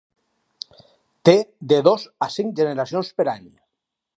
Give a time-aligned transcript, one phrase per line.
[1.29, 1.35] Té
[1.73, 3.47] de dos a cinc generacions per any.